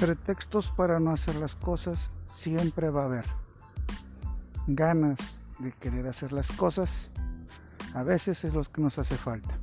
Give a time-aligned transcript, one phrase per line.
[0.00, 3.26] Pretextos para no hacer las cosas siempre va a haber.
[4.66, 5.18] Ganas
[5.58, 7.10] de querer hacer las cosas
[7.92, 9.58] a veces es lo que nos hace falta.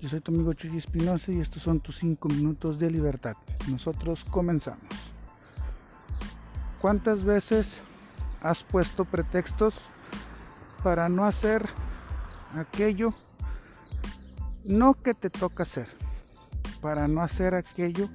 [0.00, 3.36] Yo soy tu amigo Chuy Espinosa y estos son tus 5 minutos de libertad.
[3.68, 4.80] Nosotros comenzamos.
[6.80, 7.82] ¿Cuántas veces
[8.40, 9.74] has puesto pretextos
[10.82, 11.68] para no hacer
[12.56, 13.12] aquello
[14.64, 15.88] no que te toca hacer,
[16.80, 18.08] para no hacer aquello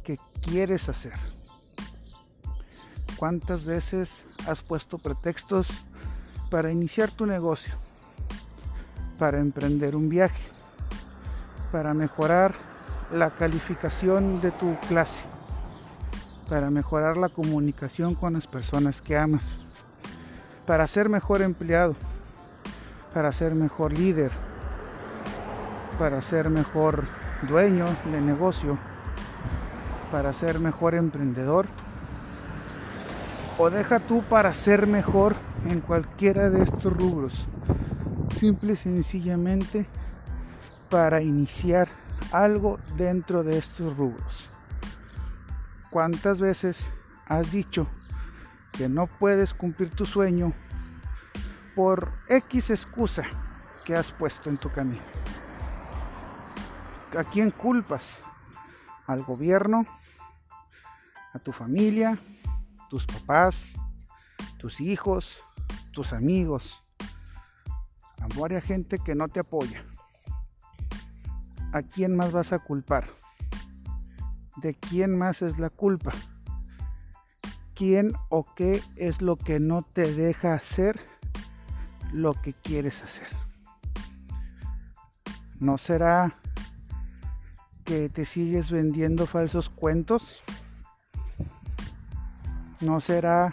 [0.00, 1.14] que quieres hacer?
[3.16, 5.68] ¿Cuántas veces has puesto pretextos
[6.50, 7.74] para iniciar tu negocio,
[9.18, 10.42] para emprender un viaje,
[11.70, 12.54] para mejorar
[13.12, 15.24] la calificación de tu clase,
[16.48, 19.44] para mejorar la comunicación con las personas que amas,
[20.66, 21.94] para ser mejor empleado,
[23.12, 24.30] para ser mejor líder,
[25.98, 27.04] para ser mejor
[27.48, 28.78] dueño de negocio,
[30.10, 31.66] para ser mejor emprendedor?
[33.58, 35.36] ¿O deja tú para ser mejor
[35.68, 37.46] en cualquiera de estos rubros?
[38.38, 39.86] Simple y sencillamente
[40.88, 41.88] para iniciar
[42.32, 44.48] algo dentro de estos rubros.
[45.90, 46.88] ¿Cuántas veces
[47.26, 47.86] has dicho
[48.72, 50.52] que no puedes cumplir tu sueño
[51.74, 53.24] por X excusa
[53.84, 55.02] que has puesto en tu camino?
[57.18, 58.20] ¿A quién culpas?
[59.10, 59.86] ¿Al gobierno?
[61.32, 62.16] ¿A tu familia?
[62.88, 63.74] ¿Tus papás?
[64.56, 65.40] ¿Tus hijos?
[65.90, 66.80] ¿Tus amigos?
[68.20, 69.84] A varias gente que no te apoya.
[71.72, 73.08] ¿A quién más vas a culpar?
[74.58, 76.12] ¿De quién más es la culpa?
[77.74, 81.00] ¿Quién o qué es lo que no te deja hacer
[82.12, 83.26] lo que quieres hacer?
[85.58, 86.39] ¿No será
[87.90, 90.44] que te sigues vendiendo falsos cuentos?
[92.80, 93.52] ¿No será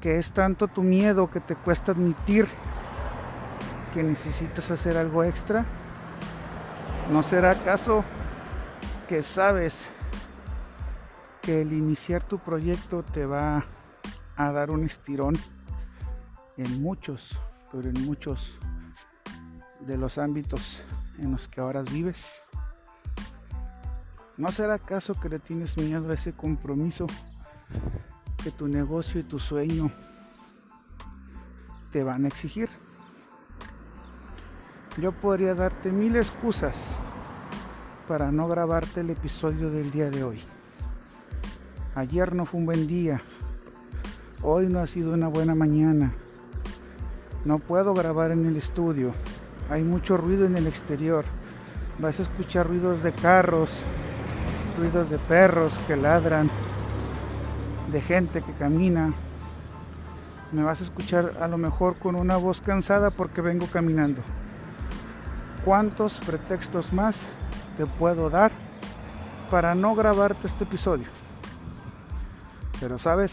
[0.00, 2.48] que es tanto tu miedo que te cuesta admitir
[3.92, 5.66] que necesitas hacer algo extra?
[7.12, 8.04] ¿No será acaso
[9.06, 9.86] que sabes
[11.42, 13.66] que el iniciar tu proyecto te va
[14.34, 15.34] a dar un estirón
[16.56, 17.38] en muchos,
[17.70, 18.58] pero en muchos
[19.80, 20.82] de los ámbitos
[21.18, 22.24] en los que ahora vives?
[24.40, 27.06] ¿No será acaso que le tienes miedo a ese compromiso
[28.42, 29.90] que tu negocio y tu sueño
[31.92, 32.70] te van a exigir?
[34.96, 36.74] Yo podría darte mil excusas
[38.08, 40.40] para no grabarte el episodio del día de hoy.
[41.94, 43.20] Ayer no fue un buen día.
[44.40, 46.14] Hoy no ha sido una buena mañana.
[47.44, 49.12] No puedo grabar en el estudio.
[49.68, 51.26] Hay mucho ruido en el exterior.
[51.98, 53.68] Vas a escuchar ruidos de carros,
[54.76, 56.50] ruidos de perros que ladran,
[57.90, 59.12] de gente que camina.
[60.52, 64.22] Me vas a escuchar a lo mejor con una voz cansada porque vengo caminando.
[65.64, 67.16] ¿Cuántos pretextos más
[67.76, 68.50] te puedo dar
[69.50, 71.06] para no grabarte este episodio?
[72.80, 73.32] Pero sabes,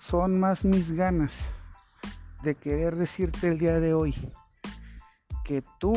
[0.00, 1.48] son más mis ganas
[2.42, 4.14] de querer decirte el día de hoy
[5.44, 5.92] que tú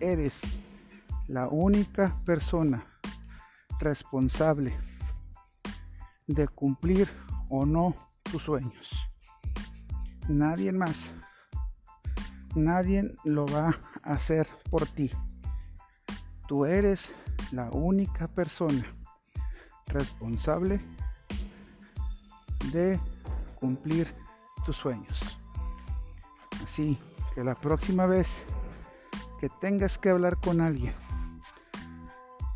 [0.00, 0.34] eres
[1.28, 2.84] la única persona
[3.78, 4.76] responsable
[6.26, 7.08] de cumplir
[7.48, 8.90] o no tus sueños.
[10.28, 10.96] Nadie más.
[12.54, 15.10] Nadie lo va a hacer por ti.
[16.48, 17.14] Tú eres
[17.52, 18.84] la única persona
[19.86, 20.80] responsable
[22.72, 22.98] de
[23.56, 24.12] cumplir
[24.64, 25.20] tus sueños.
[26.64, 26.98] Así
[27.34, 28.26] que la próxima vez
[29.40, 30.94] que tengas que hablar con alguien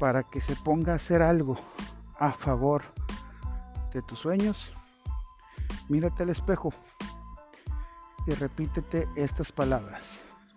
[0.00, 1.58] para que se ponga a hacer algo
[2.18, 2.82] a favor
[3.92, 4.72] de tus sueños,
[5.90, 6.72] mírate al espejo
[8.26, 10.02] y repítete estas palabras.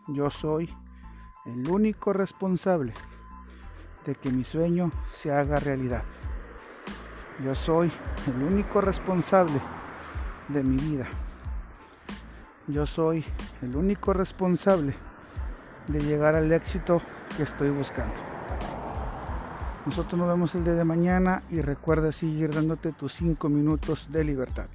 [0.08, 0.74] Yo soy
[1.46, 2.94] el único responsable
[4.06, 6.04] de que mi sueño se haga realidad.
[7.44, 7.92] Yo soy
[8.28, 9.62] el único responsable
[10.48, 11.08] de mi vida.
[12.68, 13.26] Yo soy
[13.62, 14.96] el único responsable
[15.88, 17.02] de llegar al éxito
[17.36, 18.33] que estoy buscando.
[19.86, 24.24] Nosotros nos vemos el día de mañana y recuerda seguir dándote tus 5 minutos de
[24.24, 24.68] libertad.